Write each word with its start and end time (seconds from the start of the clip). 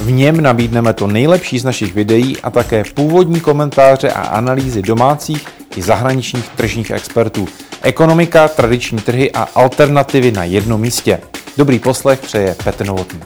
V 0.00 0.10
něm 0.10 0.40
nabídneme 0.40 0.92
to 0.92 1.06
nejlepší 1.06 1.58
z 1.58 1.64
našich 1.64 1.94
videí 1.94 2.40
a 2.40 2.50
také 2.50 2.84
původní 2.94 3.40
komentáře 3.40 4.10
a 4.12 4.22
analýzy 4.22 4.82
domácích 4.82 5.46
i 5.76 5.82
zahraničních 5.82 6.48
tržních 6.48 6.90
expertů. 6.90 7.48
Ekonomika, 7.82 8.48
tradiční 8.48 8.98
trhy 8.98 9.32
a 9.32 9.42
alternativy 9.54 10.32
na 10.32 10.44
jednom 10.44 10.80
místě. 10.80 11.20
Dobrý 11.56 11.78
poslech 11.78 12.20
přeje 12.20 12.56
Petr 12.64 12.86
Novotný. 12.86 13.20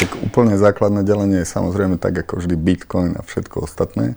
Tak 0.00 0.16
úplne 0.24 0.56
základné 0.56 1.04
delenie 1.04 1.44
je 1.44 1.52
samozrejme 1.52 2.00
tak 2.00 2.24
ako 2.24 2.40
vždy 2.40 2.56
Bitcoin 2.56 3.12
a 3.16 3.22
všetko 3.22 3.68
ostatné. 3.68 4.16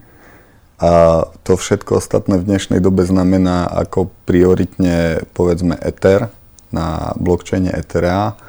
A 0.80 1.24
to 1.44 1.60
všetko 1.60 2.00
ostatné 2.00 2.40
v 2.40 2.48
dnešnej 2.48 2.80
dobe 2.80 3.04
znamená 3.04 3.68
ako 3.68 4.08
prioritne 4.24 5.20
povedzme 5.36 5.76
Ether 5.84 6.32
na 6.72 7.12
blockchaine 7.20 7.68
Etherea 7.76 8.40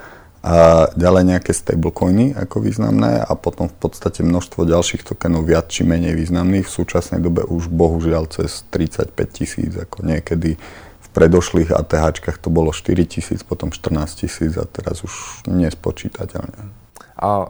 a 0.44 0.92
ďalej 0.92 1.24
nejaké 1.24 1.56
stablecoiny 1.56 2.36
ako 2.36 2.68
významné 2.68 3.24
a 3.24 3.32
potom 3.32 3.72
v 3.72 3.76
podstate 3.80 4.20
množstvo 4.20 4.68
ďalších 4.68 5.00
tokenov 5.00 5.48
viac 5.48 5.72
či 5.72 5.88
menej 5.88 6.12
významných. 6.12 6.68
V 6.68 6.76
súčasnej 6.84 7.24
dobe 7.24 7.48
už 7.48 7.72
bohužiaľ 7.72 8.28
cez 8.28 8.60
35 8.68 9.16
tisíc, 9.32 9.72
ako 9.72 10.04
niekedy 10.04 10.60
v 11.00 11.08
predošlých 11.16 11.72
ATH 11.72 12.44
to 12.44 12.52
bolo 12.52 12.76
4 12.76 12.92
tisíc, 13.08 13.40
potom 13.40 13.72
14 13.72 14.20
tisíc 14.20 14.52
a 14.60 14.68
teraz 14.68 15.00
už 15.00 15.48
nespočítateľne. 15.48 16.68
A 17.16 17.48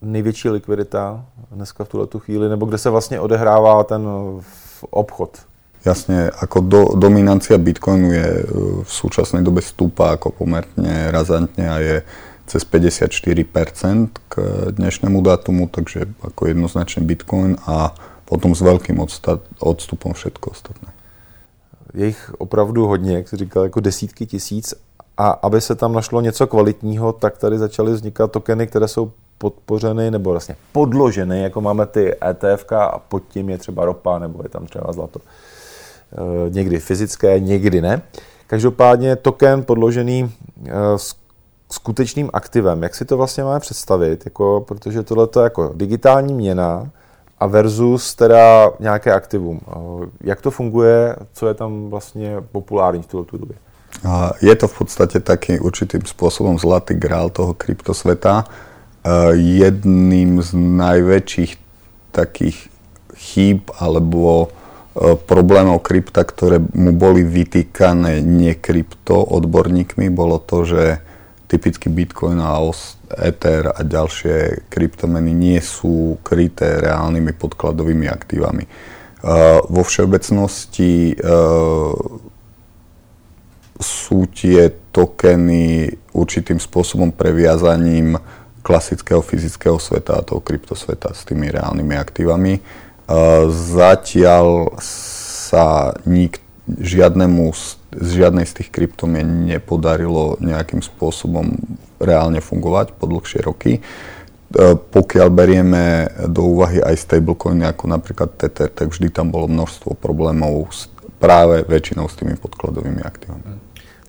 největší 0.00 0.48
likvidita 0.48 1.20
dneska 1.52 1.84
v 1.84 1.88
tuhle 1.88 2.06
tu 2.06 2.18
chvíli, 2.18 2.48
nebo 2.48 2.66
kde 2.66 2.78
se 2.78 2.90
vlastně 2.90 3.20
odehrává 3.20 3.84
ten 3.84 4.08
obchod? 4.90 5.44
Jasne, 5.80 6.28
ako 6.28 6.60
do, 6.60 6.82
dominancia 6.92 7.56
Bitcoinu 7.56 8.12
je 8.12 8.28
v 8.84 8.90
súčasnej 8.90 9.40
dobe 9.40 9.64
stúpa 9.64 10.12
ako 10.12 10.44
pomerne 10.44 11.08
razantne 11.08 11.64
a 11.72 11.76
je 11.80 11.96
cez 12.50 12.66
54% 12.66 14.10
k 14.28 14.34
dnešnému 14.74 15.22
dátumu, 15.22 15.70
takže 15.70 16.10
ako 16.18 16.50
jednoznačne 16.50 17.06
Bitcoin 17.06 17.54
a 17.62 17.94
potom 18.26 18.58
s 18.58 18.62
veľkým 18.62 18.98
odstupom 19.62 20.10
všetko 20.18 20.50
ostatné. 20.50 20.90
Je 21.94 22.06
jich 22.06 22.34
opravdu 22.38 22.86
hodně, 22.86 23.14
jak 23.16 23.28
jsi 23.28 23.36
říkal, 23.36 23.62
jako 23.64 23.80
desítky 23.80 24.26
tisíc. 24.26 24.74
A 25.16 25.30
aby 25.30 25.60
se 25.60 25.74
tam 25.74 25.92
našlo 25.92 26.20
něco 26.20 26.46
kvalitního, 26.46 27.12
tak 27.12 27.38
tady 27.38 27.58
začaly 27.58 27.92
vznikat 27.92 28.32
tokeny, 28.32 28.66
které 28.66 28.88
jsou 28.88 29.12
podpořeny 29.38 30.10
nebo 30.10 30.30
vlastně 30.30 30.56
podloženy, 30.72 31.42
jako 31.42 31.60
máme 31.60 31.86
ty 31.86 32.14
ETF 32.30 32.72
a 32.72 32.98
pod 32.98 33.22
tím 33.28 33.50
je 33.50 33.58
třeba 33.58 33.84
ropa 33.84 34.18
nebo 34.18 34.42
je 34.42 34.48
tam 34.48 34.66
třeba 34.66 34.92
zlato. 34.92 35.20
E, 35.20 36.50
někdy 36.50 36.78
fyzické, 36.80 37.40
někdy 37.40 37.80
ne. 37.80 38.02
Každopádně 38.46 39.16
token 39.16 39.62
podložený 39.62 40.32
e, 40.66 40.98
s 40.98 41.19
skutečným 41.70 42.30
aktivem. 42.32 42.82
Jak 42.82 42.94
si 42.94 43.04
to 43.04 43.16
vlastně 43.16 43.44
máme 43.44 43.60
představit? 43.60 44.22
Jako, 44.24 44.64
protože 44.68 45.02
tohle 45.02 45.28
je 45.36 45.42
jako 45.42 45.72
digitální 45.74 46.34
měna 46.34 46.90
a 47.38 47.46
versus 47.46 48.14
teda 48.14 48.70
nějaké 48.80 49.12
aktivum. 49.12 49.60
Jak 50.20 50.40
to 50.40 50.50
funguje? 50.50 51.16
Co 51.32 51.48
je 51.48 51.54
tam 51.54 51.90
vlastně 51.90 52.36
populární 52.52 53.02
v 53.02 53.06
tuto 53.06 53.38
době? 53.38 53.56
Je 54.42 54.56
to 54.56 54.68
v 54.68 54.78
podstate 54.78 55.20
taký 55.20 55.60
určitým 55.60 56.06
spôsobom 56.06 56.58
zlatý 56.58 56.94
grál 56.94 57.30
toho 57.30 57.54
kryptosveta. 57.54 58.44
Jedným 59.34 60.42
z 60.42 60.50
najväčších 60.54 61.58
takých 62.14 62.68
chýb 63.16 63.66
alebo 63.80 64.48
problémov 65.26 65.82
krypta, 65.82 66.24
ktoré 66.24 66.60
mu 66.60 66.92
boli 66.92 67.24
vytýkané 67.24 68.20
nekrypto 68.20 69.20
odborníkmi, 69.20 70.10
bolo 70.10 70.38
to, 70.38 70.64
že 70.64 71.00
typicky 71.50 71.90
Bitcoin 71.90 72.38
a 72.38 72.62
Ether 73.18 73.74
a 73.74 73.82
ďalšie 73.82 74.70
kryptomeny 74.70 75.34
nie 75.34 75.58
sú 75.58 76.22
kryté 76.22 76.78
reálnymi 76.78 77.34
podkladovými 77.34 78.06
aktívami. 78.06 78.70
Uh, 79.20 79.58
vo 79.66 79.82
všeobecnosti 79.82 81.18
uh, 81.18 81.92
sú 83.82 84.30
tie 84.30 84.70
tokeny 84.94 85.90
určitým 86.14 86.62
spôsobom 86.62 87.10
previazaním 87.10 88.16
klasického 88.62 89.20
fyzického 89.20 89.76
sveta 89.82 90.22
a 90.22 90.24
toho 90.24 90.40
kryptosveta 90.40 91.10
s 91.10 91.26
tými 91.26 91.50
reálnymi 91.50 91.98
aktívami. 91.98 92.62
Uh, 93.10 93.50
zatiaľ 93.50 94.78
sa 94.80 95.98
nik, 96.06 96.38
žiadnemu 96.70 97.50
z 97.50 97.79
z 97.90 98.08
žiadnej 98.22 98.46
z 98.46 98.62
tých 98.62 98.70
kryptomien 98.70 99.46
nepodarilo 99.46 100.38
nejakým 100.38 100.78
spôsobom 100.82 101.58
reálne 101.98 102.38
fungovať 102.38 102.94
po 102.94 103.10
dlhšie 103.10 103.42
roky. 103.42 103.78
E, 103.78 103.80
pokiaľ 104.74 105.28
berieme 105.30 106.06
do 106.30 106.46
úvahy 106.54 106.78
aj 106.78 107.06
stablecoiny 107.06 107.66
ako 107.66 107.84
napríklad 107.90 108.30
Tether, 108.38 108.70
tak 108.70 108.94
vždy 108.94 109.10
tam 109.10 109.34
bolo 109.34 109.50
množstvo 109.50 109.98
problémov 109.98 110.70
s, 110.70 110.86
práve 111.18 111.66
väčšinou 111.66 112.06
s 112.06 112.16
tými 112.16 112.38
podkladovými 112.38 113.02
aktívami. 113.02 113.42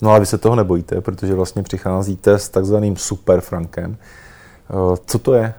No 0.01 0.09
ale 0.09 0.19
vy 0.19 0.25
se 0.25 0.37
toho 0.37 0.55
nebojíte, 0.55 1.01
protože 1.01 1.35
vlastně 1.35 1.63
přicházíte 1.63 2.39
s 2.39 2.49
takzvaným 2.49 2.97
superfrankem. 2.97 3.97
E, 3.97 4.97
co 5.05 5.17
to 5.19 5.33
je? 5.33 5.53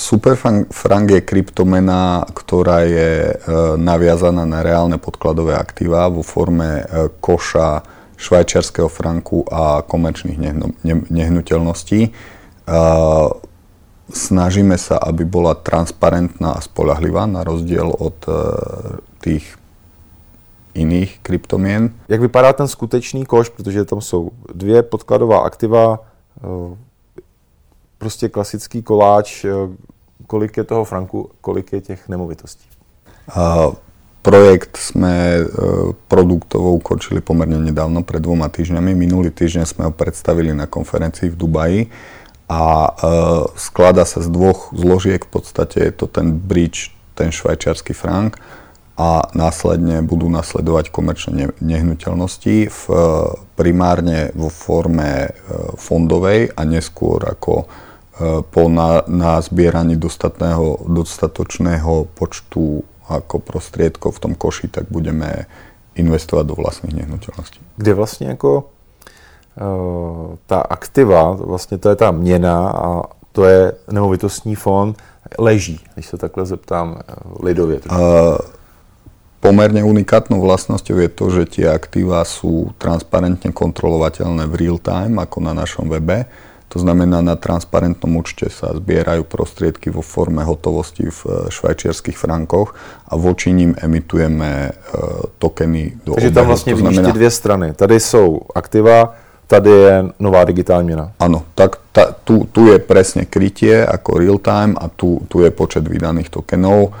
Superfrank 0.00 1.08
je 1.12 1.20
kryptomena, 1.20 2.24
ktorá 2.32 2.88
je 2.88 3.12
e, 3.28 3.34
naviazaná 3.76 4.48
na 4.48 4.64
reálne 4.64 4.96
podkladové 4.96 5.52
aktíva 5.52 6.08
vo 6.08 6.24
forme 6.24 6.80
e, 6.80 7.12
koša 7.20 7.84
švajčiarského 8.16 8.88
franku 8.88 9.44
a 9.44 9.84
komerčných 9.84 10.40
nehnuteľností. 11.12 12.00
E, 12.08 12.10
snažíme 14.08 14.80
sa, 14.80 14.96
aby 15.04 15.28
bola 15.28 15.52
transparentná 15.52 16.56
a 16.56 16.64
spolahlivá 16.64 17.28
na 17.28 17.44
rozdiel 17.44 17.92
od 17.92 18.24
tých 19.20 19.44
iných 20.72 21.20
kryptomien. 21.20 21.92
Jak 22.08 22.20
vypadá 22.24 22.52
ten 22.52 22.68
skutečný 22.68 23.28
koš, 23.28 23.52
protože 23.52 23.84
tam 23.84 24.00
jsou 24.00 24.30
dvě 24.54 24.82
podkladová 24.82 25.44
aktiva, 25.44 26.00
prostě 28.00 28.28
klasický 28.28 28.82
koláč, 28.82 29.44
eh, 29.44 29.52
kolik 30.26 30.56
je 30.56 30.64
toho 30.64 30.84
franku, 30.84 31.30
kolik 31.40 31.72
je 31.72 31.80
těch 31.80 32.08
nemovitostí? 32.08 32.64
A 33.36 33.68
projekt 34.24 34.80
sme 34.80 35.44
eh, 35.44 35.46
produktovo 36.08 36.72
ukončili 36.80 37.20
pomerne 37.20 37.60
nedávno, 37.60 38.00
pred 38.02 38.24
dvoma 38.24 38.48
týždňami. 38.48 38.96
Minulý 38.96 39.30
týždeň 39.30 39.64
sme 39.68 39.82
ho 39.84 39.92
predstavili 39.92 40.56
na 40.56 40.64
konferencii 40.64 41.28
v 41.28 41.36
Dubaji 41.36 41.80
a 42.50 42.90
uh, 42.90 43.46
skladá 43.54 44.02
sa 44.02 44.18
z 44.18 44.26
dvoch 44.26 44.74
zložiek. 44.74 45.22
V 45.22 45.38
podstate 45.38 45.86
je 45.86 45.92
to 45.94 46.10
ten 46.10 46.34
bridge, 46.34 46.90
ten 47.14 47.30
švajčiarsky 47.30 47.94
frank 47.94 48.42
a 48.98 49.30
následne 49.38 50.02
budú 50.02 50.26
nasledovať 50.26 50.90
komerčné 50.90 51.54
nehnuteľnosti 51.62 52.56
v, 52.66 52.82
primárne 53.54 54.34
vo 54.34 54.50
forme 54.50 55.30
fondovej 55.78 56.50
a 56.58 56.66
neskôr 56.66 57.22
ako 57.22 57.70
po 58.50 58.68
na, 58.68 59.02
na 59.08 59.40
zbieraní 59.40 59.96
dostatočného 60.86 62.04
počtu 62.14 62.84
ako 63.08 63.38
prostriedkov 63.38 64.12
v 64.16 64.22
tom 64.22 64.32
koši, 64.38 64.68
tak 64.68 64.86
budeme 64.86 65.50
investovať 65.98 66.44
do 66.46 66.54
vlastných 66.54 66.94
nehnuteľností. 66.94 67.58
Kde 67.76 67.94
vlastně 67.94 68.26
jako 68.26 68.64
uh, 69.60 70.36
ta 70.46 70.60
aktiva, 70.60 71.32
vlastně 71.32 71.78
to 71.78 71.88
je 71.88 71.96
ta 71.96 72.10
měna 72.10 72.68
a 72.70 73.02
to 73.32 73.44
je 73.44 73.72
nemovitostní 73.90 74.54
fond, 74.54 74.96
leží, 75.38 75.80
když 75.94 76.06
se 76.06 76.16
takhle 76.16 76.46
zeptám 76.46 76.88
uh, 76.90 77.44
lidově. 77.44 77.80
Uh, 77.90 78.38
pomerne 79.40 79.84
unikátnou 79.84 80.40
vlastnosťou 80.40 80.96
je 81.00 81.08
to, 81.08 81.24
že 81.32 81.44
tie 81.48 81.66
aktíva 81.72 82.28
sú 82.28 82.76
transparentne 82.76 83.56
kontrolovateľné 83.56 84.44
v 84.44 84.54
real 84.54 84.78
time, 84.78 85.16
ako 85.16 85.40
na 85.40 85.56
našom 85.56 85.88
webe. 85.88 86.28
To 86.70 86.78
znamená, 86.78 87.18
na 87.18 87.34
transparentnom 87.34 88.14
účte 88.14 88.46
sa 88.46 88.70
zbierajú 88.70 89.26
prostriedky 89.26 89.90
vo 89.90 90.06
forme 90.06 90.46
hotovosti 90.46 91.10
v 91.10 91.20
eh, 91.26 91.30
švajčiarských 91.50 92.14
frankoch 92.14 92.78
a 93.10 93.18
voči 93.18 93.50
ním 93.50 93.74
emitujeme 93.74 94.70
uh, 94.70 95.26
tokeny 95.42 95.98
do 96.06 96.14
Takže 96.14 96.30
tam 96.30 96.46
vlastně 96.46 96.72
to 96.72 96.78
znamená... 96.78 97.02
vidíš 97.02 97.12
ty 97.12 97.18
dvě 97.18 97.30
strany. 97.30 97.72
Tady 97.74 98.00
jsou 98.00 98.40
aktiva, 98.54 99.14
tady 99.46 99.70
je 99.70 100.04
nová 100.18 100.44
digitální 100.44 100.86
měna. 100.86 101.12
Áno, 101.18 101.42
tak 101.54 101.76
ta, 101.92 102.14
tu, 102.24 102.46
tu 102.52 102.70
je 102.70 102.78
presne 102.78 103.26
krytie 103.26 103.82
ako 103.82 104.22
real 104.22 104.38
time 104.38 104.78
a 104.78 104.86
tu, 104.86 105.26
tu 105.26 105.42
je 105.42 105.50
počet 105.50 105.82
vydaných 105.82 106.30
tokenov, 106.30 106.78
uh, 106.86 106.94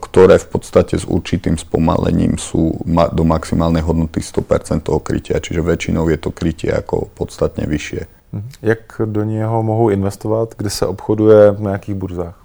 ktoré 0.00 0.40
v 0.40 0.48
podstate 0.48 0.96
s 0.96 1.04
určitým 1.04 1.60
spomalením 1.60 2.40
sú 2.40 2.72
ma, 2.88 3.12
do 3.12 3.28
maximálnej 3.28 3.84
hodnoty 3.84 4.24
100% 4.24 4.88
toho 4.88 4.96
krytia, 5.04 5.44
čiže 5.44 5.60
väčšinou 5.60 6.08
je 6.08 6.16
to 6.16 6.32
krytie 6.32 6.72
ako 6.72 7.12
podstatne 7.12 7.68
vyššie. 7.68 8.17
Mhm. 8.32 8.48
Jak 8.62 9.00
do 9.04 9.24
něho 9.24 9.62
mohou 9.62 9.88
investovat, 9.88 10.54
kde 10.56 10.70
se 10.70 10.86
obchoduje 10.86 11.56
na 11.58 11.72
jakých 11.72 11.94
burzách? 11.94 12.36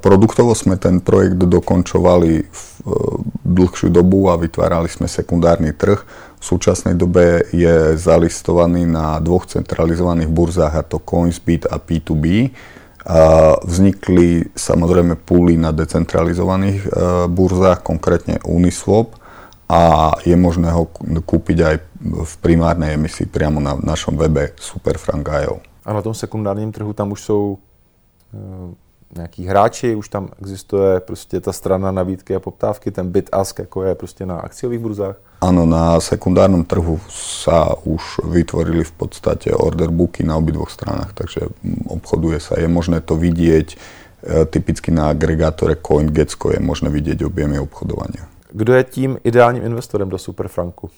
Produktovo 0.00 0.56
sme 0.56 0.80
ten 0.80 1.04
projekt 1.04 1.44
dokončovali 1.44 2.40
v 2.40 2.64
dlhšiu 3.44 3.92
dobu 3.92 4.32
a 4.32 4.40
vytvárali 4.40 4.88
sme 4.88 5.04
sekundárny 5.04 5.76
trh. 5.76 6.08
V 6.40 6.44
súčasnej 6.44 6.96
dobe 6.96 7.44
je 7.52 7.92
zalistovaný 8.00 8.88
na 8.88 9.20
dvoch 9.20 9.44
centralizovaných 9.44 10.32
burzách, 10.32 10.72
a 10.72 10.82
to 10.88 10.96
Coinsbit 10.96 11.68
a 11.68 11.76
P2B. 11.76 12.48
Vznikli 13.60 14.48
samozrejme 14.56 15.20
púly 15.20 15.60
na 15.60 15.72
decentralizovaných 15.72 16.80
e, 16.84 16.88
burzách, 17.28 17.84
konkrétne 17.84 18.40
Uniswap 18.48 19.20
a 19.68 20.12
je 20.24 20.32
možné 20.36 20.72
ho 20.72 20.88
kúpiť 21.24 21.58
aj 21.60 21.76
v 22.00 22.34
primárnej 22.40 22.96
emisii 22.96 23.28
priamo 23.28 23.60
na 23.60 23.76
našom 23.76 24.16
webe 24.16 24.56
Superfrank.io. 24.56 25.60
A 25.84 25.92
na 25.92 26.02
tom 26.02 26.14
sekundárním 26.14 26.72
trhu 26.72 26.92
tam 26.92 27.12
už 27.12 27.20
jsou 27.22 27.58
e, 28.32 28.74
nějaký 29.16 29.46
hráči, 29.46 29.94
už 29.94 30.08
tam 30.08 30.28
existuje 30.40 31.00
prostě 31.00 31.40
ta 31.40 31.52
strana 31.52 31.92
nabídky 31.92 32.34
a 32.34 32.40
poptávky, 32.40 32.90
ten 32.90 33.10
bid 33.10 33.28
ask, 33.32 33.58
jako 33.58 33.82
je 33.82 33.94
prostě 33.94 34.26
na 34.26 34.36
akciových 34.36 34.80
burzách? 34.80 35.16
Áno, 35.40 35.70
na 35.70 36.02
sekundárnom 36.02 36.66
trhu 36.66 36.98
sa 37.06 37.70
už 37.86 38.26
vytvorili 38.26 38.82
v 38.82 38.90
podstate 38.90 39.54
orderbooky 39.54 40.26
na 40.26 40.34
obidvoch 40.34 40.66
stranách, 40.66 41.14
takže 41.14 41.46
obchoduje 41.86 42.42
sa. 42.42 42.58
Je 42.58 42.66
možné 42.66 42.98
to 43.00 43.14
vidieť, 43.14 43.68
e, 43.70 43.76
typicky 44.50 44.90
na 44.90 45.14
agregátore 45.14 45.78
CoinGecko 45.78 46.58
je 46.58 46.60
možné 46.60 46.90
vidieť 46.90 47.22
objemy 47.22 47.54
obchodovania. 47.62 48.26
Kdo 48.50 48.74
je 48.74 48.84
tím 48.84 49.18
ideálním 49.24 49.64
investorem 49.64 50.08
do 50.08 50.18
Superfranku? 50.18 50.90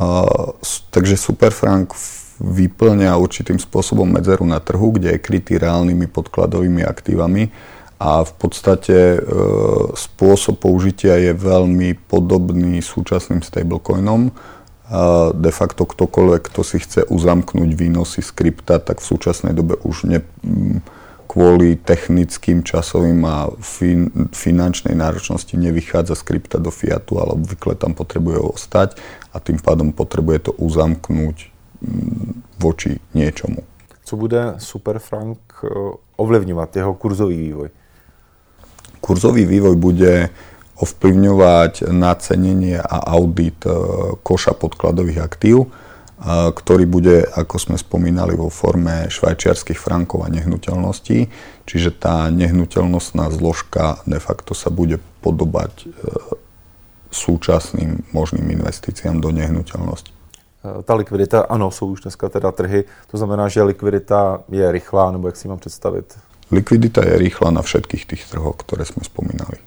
Uh, 0.00 0.26
takže 0.90 1.16
Superfrank 1.16 1.94
vyplňa 2.40 3.16
určitým 3.16 3.56
spôsobom 3.56 4.04
medzeru 4.04 4.44
na 4.44 4.60
trhu, 4.60 4.92
kde 4.92 5.16
je 5.16 5.24
krytý 5.24 5.56
reálnymi 5.56 6.06
podkladovými 6.06 6.84
aktívami 6.84 7.48
a 7.96 8.20
v 8.28 8.32
podstate 8.36 9.16
e, 9.16 9.18
spôsob 9.96 10.60
použitia 10.60 11.16
je 11.16 11.32
veľmi 11.32 11.96
podobný 12.12 12.84
súčasným 12.84 13.40
stablecoinom. 13.40 14.28
E, 14.28 14.32
de 15.32 15.52
facto 15.52 15.88
ktokoľvek, 15.88 16.42
kto 16.52 16.60
si 16.60 16.76
chce 16.76 17.08
uzamknúť 17.08 17.72
výnosy 17.72 18.20
z 18.20 18.30
krypta, 18.36 18.84
tak 18.84 19.00
v 19.00 19.08
súčasnej 19.16 19.56
dobe 19.56 19.80
už 19.80 20.12
ne, 20.12 20.20
kvôli 21.36 21.76
technickým, 21.76 22.64
časovým 22.64 23.20
a 23.28 23.52
fin, 23.60 24.08
finančnej 24.32 24.96
náročnosti 24.96 25.52
nevychádza 25.52 26.16
z 26.16 26.22
krypta 26.24 26.56
do 26.56 26.72
fiatu, 26.72 27.20
ale 27.20 27.36
obvykle 27.36 27.76
tam 27.76 27.92
potrebuje 27.92 28.40
ostať 28.40 28.96
a 29.30 29.36
tým 29.36 29.60
pádom 29.60 29.92
potrebuje 29.92 30.48
to 30.48 30.52
uzamknúť 30.56 31.52
voči 32.56 33.04
niečomu. 33.12 33.60
Co 34.00 34.16
bude 34.16 34.56
Superfrank 34.56 35.60
eh, 35.60 35.68
ovlivňovať 36.16 36.70
jeho 36.80 36.96
kurzový 36.96 37.36
vývoj? 37.36 37.68
Kurzový 39.04 39.44
vývoj 39.44 39.76
bude 39.76 40.32
ovplyvňovať 40.80 41.92
nacenenie 41.92 42.80
a 42.80 43.12
audit 43.12 43.60
eh, 43.68 43.76
koša 44.24 44.56
podkladových 44.56 45.20
aktív, 45.20 45.68
ktorý 46.24 46.88
bude, 46.88 47.28
ako 47.28 47.56
sme 47.60 47.76
spomínali, 47.76 48.32
vo 48.32 48.48
forme 48.48 49.12
švajčiarských 49.12 49.76
frankov 49.76 50.24
a 50.24 50.32
nehnuteľností. 50.32 51.28
Čiže 51.68 51.90
tá 51.96 52.32
nehnuteľnostná 52.32 53.28
zložka 53.32 54.00
de 54.08 54.16
facto 54.16 54.56
sa 54.56 54.72
bude 54.72 54.96
podobať 55.20 55.92
súčasným 57.10 58.12
možným 58.12 58.48
investíciám 58.60 59.20
do 59.20 59.32
nehnuteľnosti. 59.32 60.16
Eh, 60.66 60.82
ta 60.82 60.94
likvidita, 60.94 61.40
ano, 61.40 61.70
jsou 61.70 61.86
už 61.86 62.00
dneska 62.00 62.28
teda 62.28 62.52
trhy, 62.52 62.84
to 63.10 63.16
znamená, 63.18 63.48
že 63.48 63.62
likvidita 63.62 64.38
je 64.50 64.72
rychlá, 64.72 65.10
nebo 65.12 65.28
jak 65.28 65.36
si 65.36 65.48
mám 65.48 65.58
představit? 65.58 66.18
Likvidita 66.50 67.02
je 67.06 67.18
rýchla 67.18 67.50
na 67.50 67.62
všetkých 67.62 68.06
tých 68.06 68.22
trhoch, 68.30 68.54
ktoré 68.62 68.86
sme 68.86 69.02
spomínali. 69.02 69.58